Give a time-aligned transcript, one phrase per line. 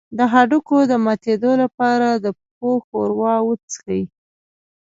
[0.17, 4.03] د هډوکو د ماتیدو لپاره د پښو ښوروا وڅښئ